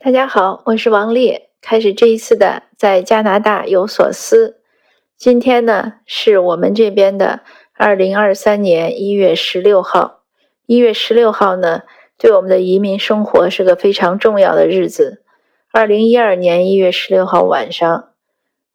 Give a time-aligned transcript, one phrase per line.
[0.00, 1.44] 大家好，我是王丽。
[1.62, 4.60] 开始这一次的在加拿大有所思。
[5.16, 7.40] 今天呢是我们这边的
[7.72, 10.20] 二零二三年一月十六号。
[10.66, 11.82] 一月十六号呢，
[12.18, 15.22] 对我们的移民生活是个非常重要的日子。
[15.72, 18.10] 二零一二年一月十六号晚上，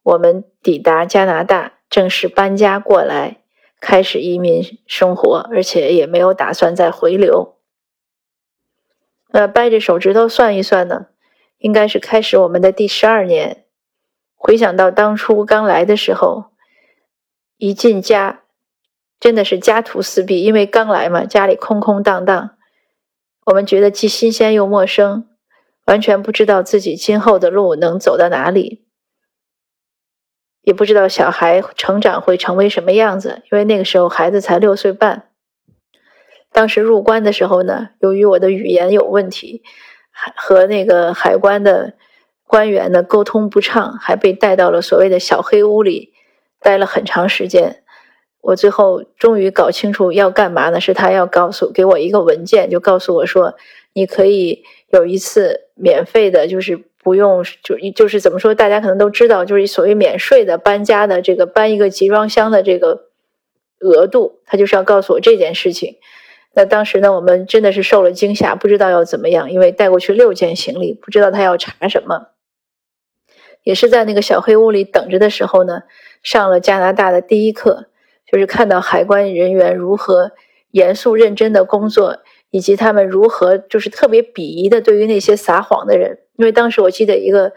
[0.02, 3.38] 我们抵达加拿大，正式搬家过来，
[3.80, 7.59] 开始移民生活，而且也没有打算再回流。
[9.32, 11.08] 呃，掰着手指头算一算呢。
[11.58, 13.66] 应该是开始我们的第十二年。
[14.36, 16.52] 回想到当初刚来的时候，
[17.58, 18.44] 一进家，
[19.20, 22.52] 真的是家徒四壁，因为刚来嘛，家里空空荡荡。
[23.46, 25.28] 我们觉得既新鲜又陌生，
[25.86, 28.86] 完全不知道自己今后的路能走到哪里，
[30.62, 33.44] 也不知道小孩成长会成为什么样子。
[33.52, 35.29] 因为那个时候孩子才六岁半。
[36.52, 39.64] 当时入关的时候呢，由于我的语言有问题。
[40.36, 41.94] 和那个海关的
[42.46, 46.12] 官员呢沟通不畅，还被带到了所谓的小黑屋里，
[46.60, 47.84] 待了很长时间。
[48.42, 50.82] 我最后终于搞清楚要干嘛呢？
[50.82, 53.56] 是他要告诉给我一个文件，就告诉我说，
[53.94, 63.06] 你可以有一次免费的，就是不用就就是怎么说，大家可能都知道，就是所谓免税的搬家的这个搬一个集装箱的这个
[63.80, 65.96] 额度，他就是要告诉我这件事情。
[66.56, 72.30] 那当时呢，我们真的是受了惊吓，不知道要怎么样，因为带过去六件行李，不知道他要查什么。
[73.64, 75.84] 也是在那个小黑屋里等着的时候呢，
[76.24, 77.88] 上了加拿大的第一课，
[78.26, 80.32] 就是看到海关人员如何
[80.72, 82.20] 严肃认真的工作，
[82.50, 86.20] 以及他们如何就是特别鄙夷的对于那些撒谎的人。
[86.36, 87.52] 因为当时我记得一个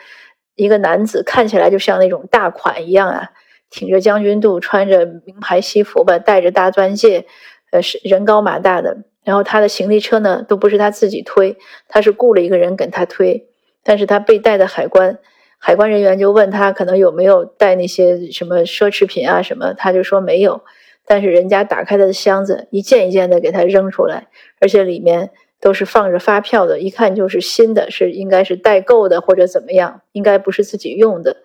[0.54, 3.30] 一个男子看起来就像那种大款一样啊，
[3.70, 7.26] 挺着将军肚，穿着名牌西服吧，戴着大钻戒。
[7.72, 11.56] 呃，是人高马大的，然后他的行李车呢，都不是他自己推，
[11.88, 13.48] 他是雇了一个人给他推。
[13.82, 15.18] 但是他被带的海关，
[15.58, 20.62] 海关人员就问他可能有没有带那些什么奢侈品啊什么，他就说没有。
[21.04, 24.28] 但是人家打开他的箱子，一件一件的给他扔出来，
[24.60, 25.30] 而且里面
[25.60, 31.38] 都是放着发票的，一看就是新的，是应该是代购的或者怎么样，应该不是自己用的。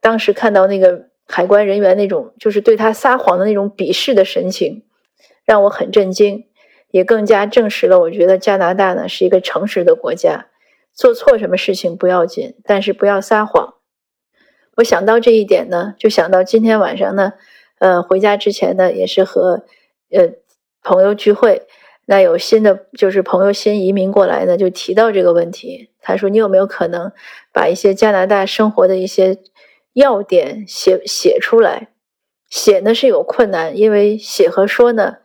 [0.00, 4.82] 当时看到那个海关人员那种就是对他撒谎的那种鄙视的神情。
[5.48, 6.44] 让我很震惊，
[6.90, 10.48] 也更加证实了我觉得加拿大呢是一个诚实的国家。
[10.92, 13.76] 做错什么事情不要紧，但是不要撒谎。
[14.76, 17.32] 我想到这一点呢，就想到今天晚上呢，
[17.78, 19.64] 呃，回家之前呢，也是和
[20.10, 20.32] 呃
[20.82, 21.62] 朋友聚会。
[22.04, 25.88] 那有新的就是朋友新移民过来呢，就提到这个问题。
[26.02, 27.12] 他说：“你有没有可能
[27.54, 29.38] 把一些加拿大生活的一些
[29.94, 31.88] 要点写写出来？
[32.50, 35.16] 写呢是有困难，因为写和说呢。”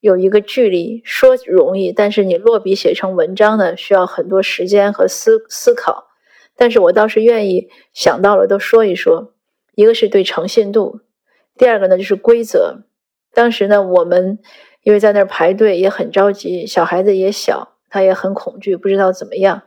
[0.00, 6.08] 有一个距离，说容易，但是你落笔写成文章呢，需要很多时间和思思考。
[6.56, 9.34] 但是我倒是愿意想到了都说一说。
[9.74, 11.00] 一个是对诚信度，
[11.56, 12.82] 第二个呢就是规则。
[13.32, 14.38] 当时呢，我们
[14.82, 19.62] 因为在那儿排队也很着急，小孩子也小，他也很恐惧，不知道怎么样。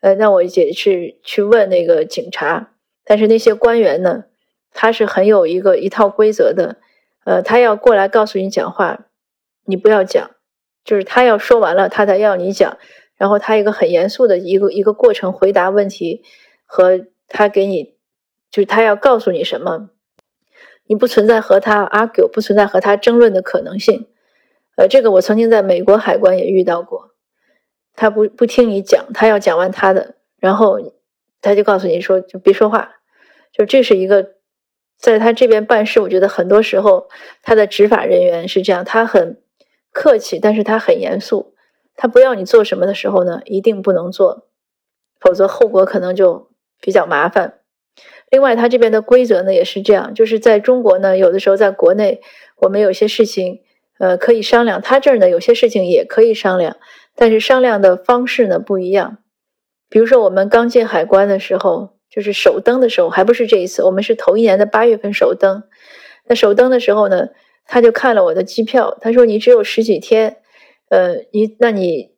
[0.00, 2.72] 呃，那我也是去问那个警察，
[3.04, 4.24] 但是那些官员呢，
[4.72, 6.76] 他是很有一个一套规则的。
[7.24, 9.06] 呃，他要过来告诉你讲话。
[9.70, 10.30] 你不要讲，
[10.84, 12.76] 就是他要说完了，他才要你讲。
[13.16, 16.22] 然后他一个很严肃的一个一个过程回答问题，
[16.64, 17.96] 和他给你，
[18.50, 19.90] 就是他要告诉你什么，
[20.86, 24.08] 你不存在和他 argue，不存在和他争论的可能性。
[24.76, 27.10] 呃，这个我曾经在美国海关也遇到过，
[27.94, 30.80] 他不不听你讲，他要讲完他的，然后
[31.42, 32.96] 他就告诉你说就别说话。
[33.52, 34.36] 就这是一个
[34.96, 37.10] 在他这边办事，我觉得很多时候
[37.42, 39.42] 他的执法人员是这样，他很。
[39.92, 41.54] 客气，但是他很严肃。
[41.96, 44.46] 他不要你做什么的时候呢，一定不能做，
[45.20, 47.58] 否则后果可能就比较麻烦。
[48.30, 52.22] 另外，他这边的规则呢也是这样，就是在中国呢，有的时候在国内
[52.56, 53.60] 我们有些事情，
[53.98, 54.80] 呃，可以商量。
[54.80, 56.76] 他这儿呢，有些事情也可以商量，
[57.14, 59.18] 但是商量的方式呢不一样。
[59.90, 65.64] 比如说，我们刚进海关的时候，就是首登的时候，还不是这一次，我们是头一年的八月份首登。
[66.26, 67.28] 那首登的时候呢？
[67.72, 70.38] 他就看了我的机票，他说：“你只有十几天，
[70.88, 72.10] 呃，你那你，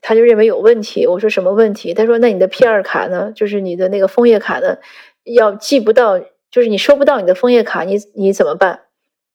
[0.00, 3.30] 他就认为有问题。”我说：“什么问题？”他说：“那你的 P 二卡呢？
[3.34, 4.78] 就是你的那个枫叶卡呢，
[5.24, 6.18] 要寄不到，
[6.50, 8.80] 就是你收不到你的枫叶卡，你你怎么办？”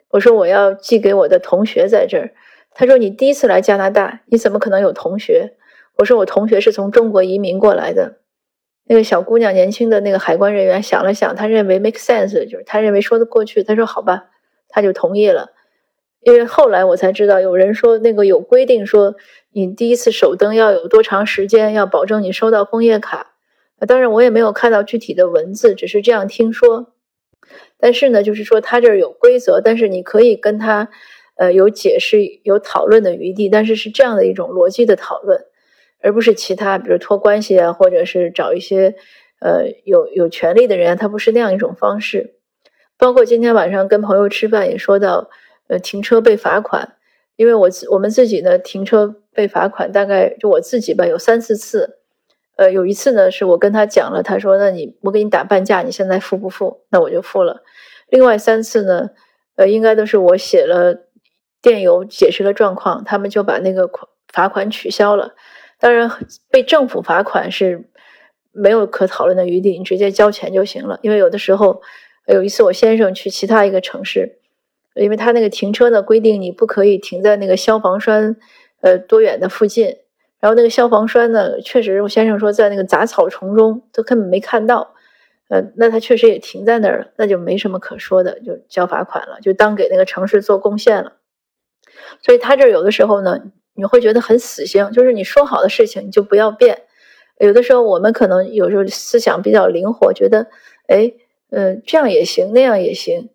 [0.09, 2.33] 我说：“我要寄给我的同学在这儿。”
[2.73, 5.53] 他说：“你第一次来加拿大，你怎么可能有同学？”
[5.99, 8.17] 我说：“我同学是从中国移民过来的。”
[8.89, 13.61] 那个小姑娘，年轻的那个海关人员想了想，他认为 make sense，就是他认为说得过去。
[13.61, 14.25] 他说：“好吧。”
[14.75, 15.53] 他就同意了，
[16.19, 19.15] 因为后来我才知道，有人说那个有规定说，
[19.53, 23.35] 你第一次首登要有多长时间，要保证你收到枫叶卡。
[23.87, 26.91] 当然我也没有看到具体的文字，只是这样听说。
[27.77, 30.89] 但是呢，就是说他这儿有规则，但是你可以跟他，
[31.37, 33.47] 呃，有解释、有讨论的余地。
[33.47, 35.45] 但是是这样的一种逻辑的讨论，
[36.01, 38.95] 而不是其他，比如托关系啊，或者是找一些，
[39.39, 42.34] 呃，有有权利的人，他不是那样一种方式。
[43.05, 45.29] 包括今天晚上跟朋友吃饭也说到，
[45.67, 46.95] 呃，停车被罚款，
[47.35, 51.99] 因为我我们自己呢停车被罚款，大概就我自己吧，有三四次。
[52.55, 57.61] 呃，有一次呢，是我跟他讲了，他说：“那你我给你打半价，你现在付不付？”那我就付了。
[58.09, 59.11] 另外三次呢，
[59.55, 61.05] 呃，应该都是我写了
[61.61, 65.35] 电邮解释了状况，他们就把那个款罚款取消了。
[65.79, 66.09] 当然，
[66.49, 67.87] 被政府罚款是
[68.51, 70.97] 没有可讨论的余地，你直接交钱就行了。
[71.03, 71.83] 因为有的时候，
[72.27, 74.39] 有一次我先生去其他一个城市，
[74.95, 78.35] 因为他那个停车的规定，你不可以停在那个消防栓
[78.81, 79.97] 呃多远的附近。
[80.39, 84.93] 然后那个消防栓呢，确实我先生说在那个杂草丛中，都根本没看到。
[85.47, 91.13] 呃，那他确实也停在那儿了，那就没什么可说的，就交罚款了，就当给那个城市做贡献了。
[92.23, 93.39] 所以他这有的时候呢，
[93.75, 96.83] 你会觉得很死性，就是你说好的事情你就不要变。
[97.39, 100.47] 有的时候我们可能有时候思想比较灵活，觉得
[100.87, 101.11] 哎，
[101.49, 103.29] 嗯，这样也行，那样也行。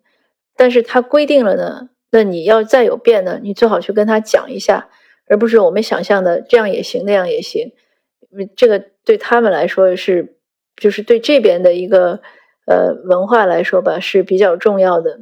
[0.55, 4.89] 但是他规定了呢，那你要再有变呢，你最好去跟他讲一下。
[5.27, 7.71] 而不是我们想象的这样也行那样也行，
[8.53, 10.35] 这个对他们来说是，
[10.75, 12.19] 就是对这边的一个
[12.65, 15.21] 呃文化来说吧是比较重要的。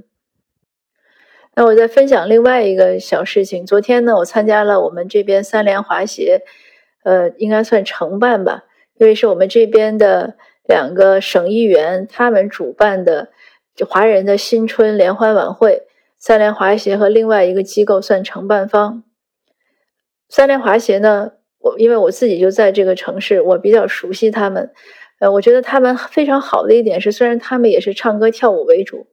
[1.54, 6.42] 那我再分享另外一个小事情，昨天呢我参加了我们这边三联华协，
[7.04, 8.64] 呃应该算承办吧，
[8.98, 10.38] 因为是我们这边的
[10.70, 13.30] 两个省议员他们主办的
[13.90, 15.88] 华人的新春联欢晚会，
[16.20, 19.04] 三联华协和另外一个机构算承办方。
[20.30, 24.70] 三联华协呢，我因为我自己就在这个城市，我比较熟悉他们。
[25.18, 29.08] 呃，我觉得他们非常好的一点是，虽然他们也是唱歌跳舞为主，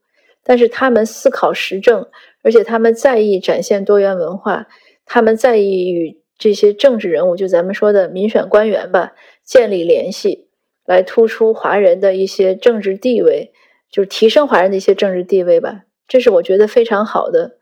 [0.44, 2.06] 但是他们思考时政，
[2.42, 4.66] 而且他们在意展现多元文化，
[5.06, 10.45] 他们在意与这些政治人物，就咱们说的民选官员吧，建立联系，
[10.86, 13.52] 来突出华人的一些政治地位，
[13.90, 15.82] 就是提升华人的一些政治地位吧。
[16.08, 17.58] 这是我觉得非常好的。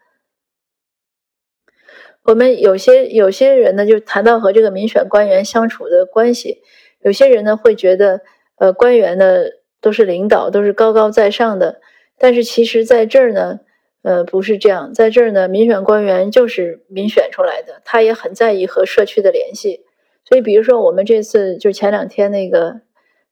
[2.25, 6.63] 我们有些有些人呢，就谈到和这个民选官员相处的关系，
[7.03, 8.21] 有些人呢会觉得，
[8.57, 9.45] 呃，官员呢
[9.81, 11.81] 都是领导，都是高高在上的。
[12.17, 13.61] 但是其实在这儿呢，
[14.03, 19.85] 呃，不是这样，在这儿呢，民选官员就是民选出来的，他也很在意和社区的联系。
[20.27, 22.81] 所以，比如说我们这次就前两天那个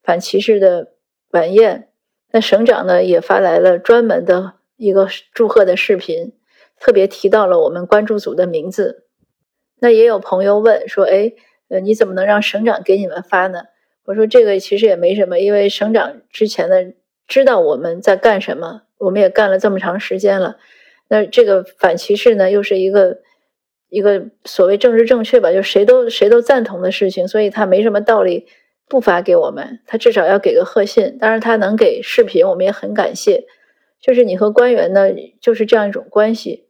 [0.03, 0.93] 反歧视的
[1.31, 1.89] 晚宴，
[2.31, 6.33] 那省长呢也发来了专门的一个祝贺的视频。
[6.79, 9.05] 特别提到了我们关注组的名字，
[9.79, 11.31] 那也有朋友问说：“哎，
[11.69, 13.63] 呃，你怎么能让省长给你们发呢？”
[14.03, 16.93] 我说：“这个其实也没什么，因为省长之前呢
[17.25, 20.57] 知道我们在干什么，我们也干了这么长时间了。
[21.07, 23.19] 那这个反歧视呢，又是一个
[23.87, 28.47] 一个所谓政治正确吧，就谁都谁都赞同的事情，所以他没什么道理
[28.87, 31.17] 不发给我们，他至少要给个贺信。
[31.17, 33.45] 当然，他能给视频，我们也很感谢。
[33.99, 35.09] 就是你和官员呢，
[35.39, 36.67] 就是这样一种关系。”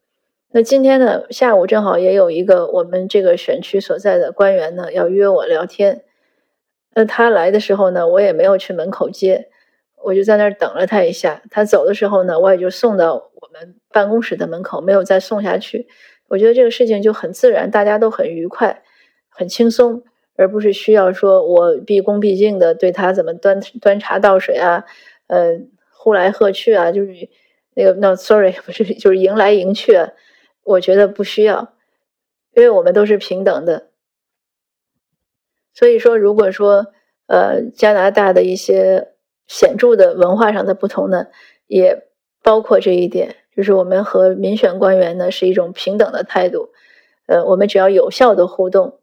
[0.55, 6.03] 那今天呢，下午正好也有一个我们这个选区所在的官员呢，要约我聊天。
[6.93, 9.49] 那他来的时候呢，我也没有去门口接，
[10.03, 11.41] 我就在那儿等了他一下。
[11.49, 15.87] 他走的时候呢，我也就送到我们办公室的门口，没有再送下去。
[16.27, 18.83] 我觉得这个事情就很自然，大家都很愉快、
[19.29, 20.03] 很轻松，
[20.35, 24.85] 而不是需要说我毕恭毕敬的对他怎么端端茶倒水啊，
[25.27, 25.59] 呃，
[25.91, 27.29] 呼来喝去啊，就是
[27.75, 29.97] 那个那 sorry 不是就是迎来迎去。
[30.63, 31.73] 我觉得不需要，
[32.53, 33.89] 因为我们都是平等的。
[35.73, 36.93] 所以说，如果说
[37.27, 39.13] 呃加拿大的一些
[39.47, 41.27] 显著的文化上的不同呢，
[41.67, 42.07] 也
[42.41, 46.69] 包括这一点，就是我们和民选官员呢是一种平等的态度。
[47.25, 48.99] 呃，我们只要有效的互动，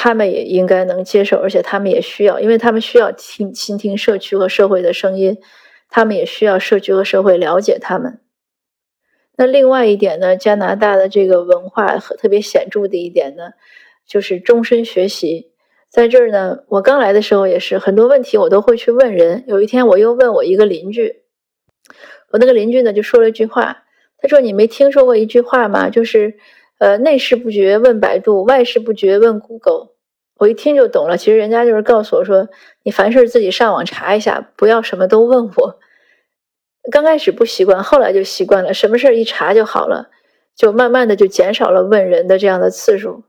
[0.00, 5.38] 他们也应该能接受，而且他们也需要，因为他们需要听倾听社区和社会的声音，
[5.90, 8.20] 他们也需要社区和社会了解他们。
[9.36, 13.50] 那另外一点呢，加拿大的这个文化和特别显著的一点呢，
[14.06, 15.50] 就是终身学习。
[15.90, 19.42] 在这儿呢，我刚来的时候也是很多问题我都会去问人。
[19.48, 21.22] 有一天我又问我一个邻居，
[22.30, 23.84] 我那个邻居呢就说了一句话，
[24.20, 25.90] 他说：“你没听说过一句话吗？
[25.90, 26.36] 就是
[26.78, 29.88] 呃，内事不决问百度，外事不决问 Google。”
[30.38, 32.48] 我一听就懂了，其实人家就是告诉我说，
[32.84, 35.78] 你凡事自己上网查一下，不要什么都问我。
[36.90, 38.72] 刚开始不习惯，后来就习惯了。
[38.72, 40.10] 什么事儿一查就好了。
[40.54, 43.22] 就慢慢的就减少了问人的这样的次数，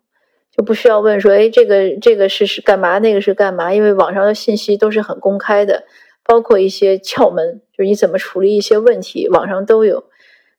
[0.55, 3.71] 就不需要问说，哎，这个这个是是干嘛，那个是干嘛？
[3.71, 5.83] 因为网上的信息都是很公开的，
[6.23, 10.05] 包括一些窍门，就是你怎么处理一些问题，网上都有。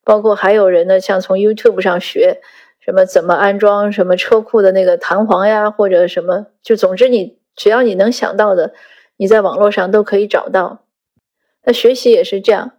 [0.04, 2.40] 包括还有人呢，像从 YouTube 上学
[2.80, 8.72] 什么怎么安装什么车库的那个弹簧呀，或者什么，就总之你只要你能想到的，
[9.16, 10.84] 你在网络上都可以找到。
[11.64, 12.72] 那学习也是这样。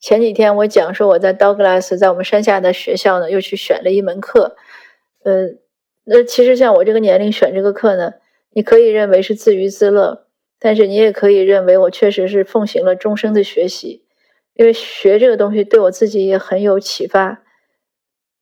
[0.00, 4.56] 前几天我讲说我在 Douglas，在我们山下的学校呢，又去选了一门课。
[5.24, 5.48] 呃，
[6.04, 8.12] 那其实像我这个年龄选这个课呢，
[8.52, 10.26] 你可以认为是自娱自乐，
[10.60, 14.04] 但是你也可以认为我确实是奉行了终生的学习。
[14.54, 17.42] 因为学这个东西对我自己也很有启发，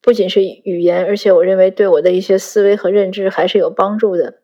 [0.06, 4.34] 不仅是语言，而且我认为对我的一些思维和认知还是有帮助的。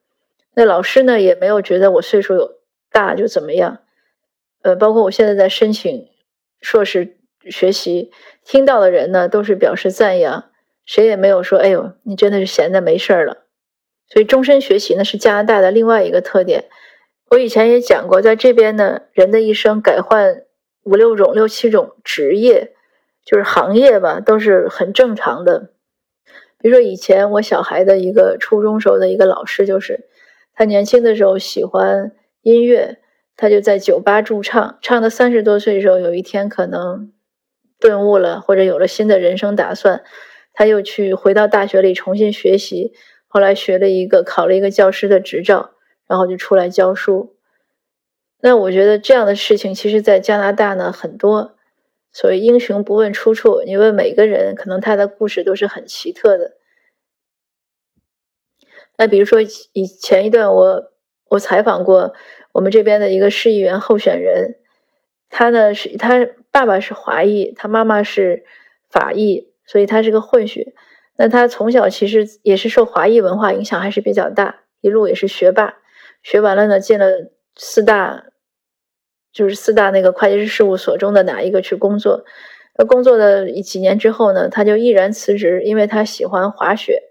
[0.57, 2.57] 那老师呢也没有觉得我岁数有
[2.91, 3.79] 大就怎么样，
[4.63, 6.09] 呃，包括我现在在申请
[6.61, 7.17] 硕士
[7.49, 8.11] 学习，
[8.45, 10.51] 听到的人呢都是表示赞扬，
[10.85, 13.45] 谁也没有说哎呦你真的是闲的没事儿了。
[14.09, 16.65] 所以终身学习呢是加拿大的另外一个特点。
[17.31, 20.43] 我以前也讲过，在这边呢，人的一生改换。
[20.85, 22.73] 五六种、六七种职业，
[23.25, 25.71] 就是行业吧，都是很正常的。
[26.59, 30.07] 比如说，以前我小孩的一个初中时候的一个老师，就是
[30.55, 32.13] 他年轻的时候喜欢
[32.43, 32.99] 音乐，
[33.37, 37.13] 他就在酒吧驻唱，唱到三十多岁的时候，有一天可能
[37.81, 40.05] 顿悟了，或者有了新的人生打算，
[40.53, 42.93] 他又去回到大学里重新学习，
[43.27, 45.73] 后来学了一个考了一个教师的执照，
[46.07, 47.37] 然后就出来教书。
[48.41, 51.57] 那我觉得这样的事情，其实，在加拿大呢很多。
[52.13, 56.57] 所谓英雄不问出处，你问每个人，可能他的故事都是很奇特的。
[58.99, 59.41] 那比如说，
[59.73, 60.93] 以前一段我
[61.31, 62.15] 我采访过
[62.53, 64.57] 我们这边的一个市议员候选人，
[65.31, 68.45] 他呢是他爸爸是华裔，他妈妈是
[68.91, 70.75] 法裔，所以他是个混血。
[71.17, 75.79] 那他从小其实也是受华裔文化影响还是比较大，一路也是学霸，
[76.23, 78.27] 学完了呢进了四大。
[79.33, 82.25] 就是四大那个会计师事务所中的哪一个去工作？
[82.77, 87.03] 那工作的几年之后呢，他就毅然辞职，因为他喜欢滑雪，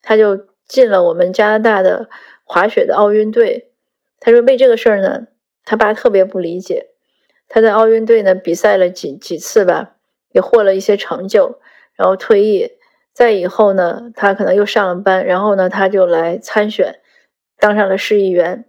[0.00, 2.08] 他就进了我们加拿大的
[2.44, 3.72] 滑雪的奥运队。
[4.20, 5.26] 他说为这个事儿呢，
[5.64, 6.88] 他爸特别不理解。
[7.48, 9.96] 他在奥运队呢比赛了几几次吧，
[10.32, 11.60] 也获了一些成就，
[11.94, 12.70] 然后退役。
[13.12, 17.00] 再以后呢，他可能又上了班，然后呢，他就来参选，
[17.58, 18.64] 当上了市议员。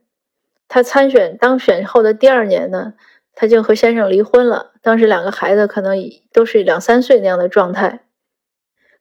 [0.73, 2.95] 他参选当选后的第二年呢，
[3.35, 4.71] 他就和先生离婚了。
[4.81, 5.95] 当时两个孩子可能
[6.31, 7.99] 都是两三岁那样的状态，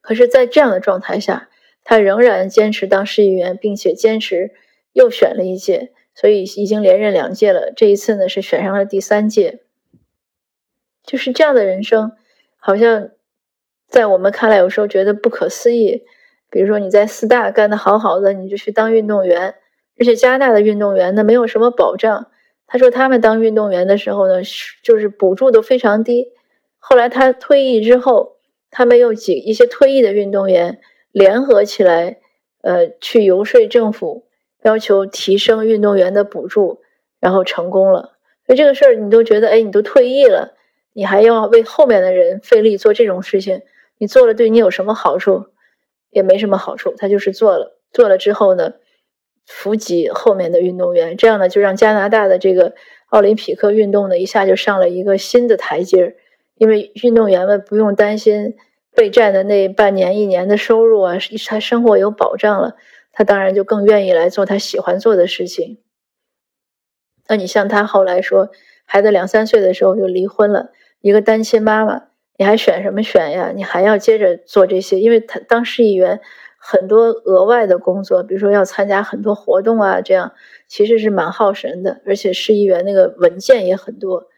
[0.03, 1.49] 可是，在这样的状态下，
[1.83, 4.51] 他仍然坚持当市议员，并且坚持
[4.93, 7.73] 又选了一届，所以已经连任两届了。
[7.75, 9.63] 这一次呢，是选上了第三届。
[11.03, 12.13] 就是这样的人生，
[12.59, 13.09] 好像
[13.89, 16.03] 在我们看来，有时候觉得不可思议。
[16.51, 19.55] 比如说，你在四大干得好好的，你就去当运动员。
[19.99, 22.27] 而且加拿大的运动员呢，没有什么保障。
[22.67, 26.29] 他说他们当运动员的时候呢，是就是补助都非常低。
[26.79, 28.39] 后来他退役之后，
[28.71, 30.81] 他们又几一些退役的运动员
[31.13, 32.19] 联合起来，
[32.63, 34.27] 呃，去游说政府，
[34.63, 36.81] 要求提升运动员的补助，
[37.21, 38.17] 然后成功了。
[38.47, 40.55] 所以这个事儿你都觉得，哎，你都退役了，
[40.95, 43.61] 你还要为后面的人费力做这种事情，
[43.99, 45.47] 你做了对你有什么好处？
[46.11, 46.95] 也没什么好处。
[46.97, 48.73] 他就是做了，做了之后呢？
[49.47, 52.75] 扶及后面的运动员，这样呢，就让加拿大的这个
[53.09, 56.15] 奥林匹克运动呢，一下就上了一个新的台阶儿。
[56.55, 58.55] 因为运动员们不用担心
[58.95, 62.77] 备战的那半年、一年的收入啊，他生活有保障了，
[63.11, 65.79] 他当然就更愿意来做他喜欢做的事情。
[67.27, 68.51] 那你像他后来说，
[68.85, 70.71] 孩子两三岁的时候就离婚了，
[71.01, 72.05] 一个单亲妈妈，
[72.37, 73.53] 你还选什么选呀？
[73.55, 76.21] 你还要接着做这些，因为他当市议员。
[76.65, 80.33] 很多额外的工作，比如说要参加很多活动啊，这样
[80.69, 82.01] 其实是蛮耗神的。
[82.07, 84.29] 而且市议员那个文件也很多，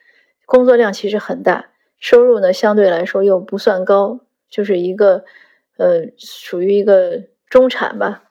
[0.46, 1.66] 工作量其实很大，
[1.98, 5.24] 收入呢相对来说又不算高，就是一个
[5.76, 8.24] 呃属于一个中产吧，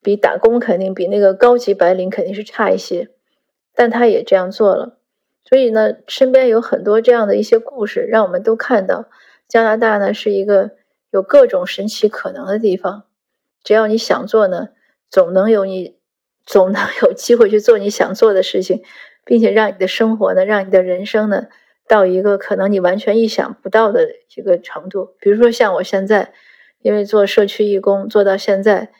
[0.00, 3.08] 比打工肯定比那个高级白领肯定是差一些，
[3.74, 4.98] 但他也这样做了。
[5.44, 9.06] 所以呢，身边有很多这样的一些故事，让我们都看到
[9.48, 10.70] 加拿大呢是一个
[11.10, 13.02] 有各种神奇可能的地方。
[13.62, 14.68] 只要你想做呢，
[15.10, 15.96] 总能有你，
[16.44, 18.82] 总能有机会去做你想做的事情，
[19.24, 21.48] 并且让你的生活呢，让你的人生呢，
[21.86, 25.14] 到一个可能你完全意想不到的一个程度。
[25.20, 26.32] 比如说像我现在，
[26.80, 28.90] 因为做社区义工做到现在，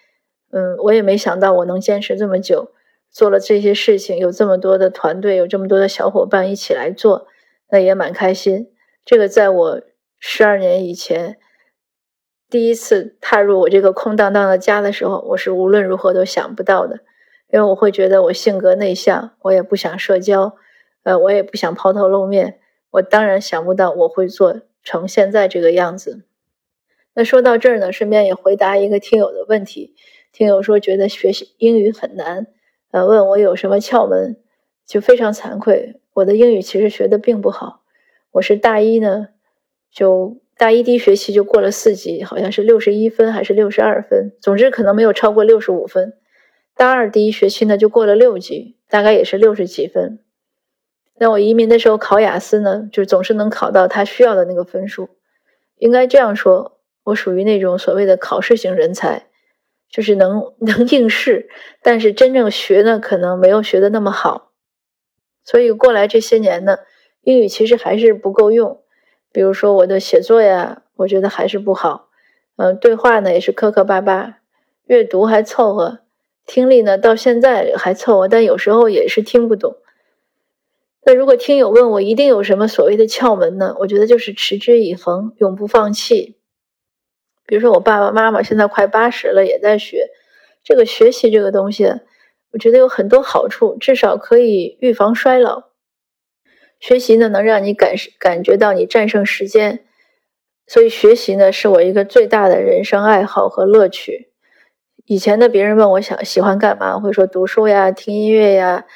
[0.51, 2.73] 嗯，我也没想到我能坚持这么久，
[3.11, 7.27] 做了这些事情，有这么多的团队，有这么多的小伙伴一起来做，
[7.71, 8.69] 那也蛮开心。
[9.05, 9.81] 这个在我
[10.19, 11.39] 十二年以前。
[12.51, 16.97] 第一次踏入我这个空荡荡的家的时候，我是无论如何都想不到的，
[17.53, 20.57] 因为我会觉得我性格内向，我也不想社交，
[21.05, 22.59] 呃，我也不想抛头露面，
[22.91, 26.25] 我当然想不到我会做成现在这个样子。
[27.15, 29.95] 那说到这儿呢，顺便也回答一个听友的问题，
[30.33, 32.49] 听友说觉得学习英语很难，
[32.91, 34.37] 呃，问我有什么窍门，
[34.85, 37.83] 就非常惭愧，我的英语其实学的并不好，
[38.33, 39.29] 我是大一呢，
[39.93, 40.39] 就。
[40.61, 46.13] 大一第一学期就过了四级，好像是六十一分还是六十二分，总之可能没有超过六十五分。
[46.77, 50.19] 大二第一学期呢就过了六级，大概也是六十几分。
[51.17, 55.09] 那我移民的时候考雅思呢，就总是能考到他需要的那个分数。
[55.79, 59.29] 应该这样说，我属于那种所谓的考试型人才，
[59.89, 61.49] 就是能能应试，
[61.83, 64.53] 但是真正学呢可能没有学的那么好。
[65.43, 66.81] 所以过来这些年呢，
[67.23, 68.80] 英语其实还是不够用。
[69.33, 72.09] 比如说我的写作呀，我觉得还是不好。
[72.57, 74.39] 嗯，对话呢也是磕磕巴巴，
[74.87, 76.01] 阅读还凑合，
[76.47, 79.77] 听力呢到现在还凑合，但有时候也是听不懂。
[81.03, 83.75] 那如果听友问我一定有什么所谓的窍门呢？
[83.79, 86.37] 我觉得就是持之以恒，永不放弃。
[87.47, 90.11] 比如说我爸爸妈妈现在快八十了，也在学
[90.63, 91.87] 这个学习这个东西，
[92.53, 95.70] 我觉得有很多好处，至少可以预防衰老。
[96.81, 99.85] 学习呢，能让你感感觉到你战胜时间，
[100.67, 104.31] 所以学习呢是我一个最大的人生爱好和乐趣。
[105.05, 108.87] 以前的别人问我想喜欢干嘛，会说读书呀、听音乐呀、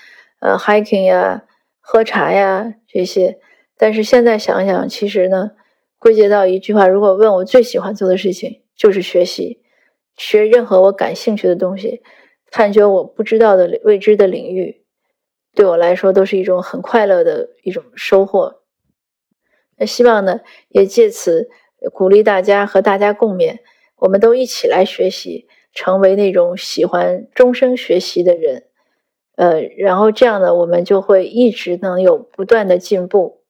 [0.41, 1.45] 呃 hiking 呀、
[1.81, 3.39] 喝茶呀这些。
[3.77, 5.51] 但是现在想想，其实呢，
[5.99, 9.61] 归结到一句话：如果问我最喜欢做的事情，就是学习，
[10.17, 12.01] 学任何我感兴趣的东西，
[12.51, 14.84] 探究我不知道的未知的领域。
[15.55, 18.61] 对我来说都是一种很快乐的一种收获。
[19.77, 21.49] 那希望呢，也借此
[21.93, 23.59] 鼓励大家和大家共勉，
[23.97, 28.65] 我们都一起来学习，成为那种喜欢终生学习的人。
[29.37, 33.43] 呃，然后这样呢，我们就会一直能有不断的进步。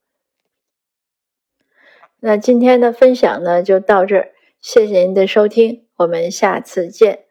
[2.21, 7.24] 那今天的分享呢，就到这儿，谢谢您的收听，我们下次见。